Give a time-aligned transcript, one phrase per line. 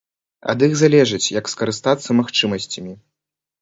[0.53, 2.93] Ад іх залежыць, як скарыстацца магчымасцямі.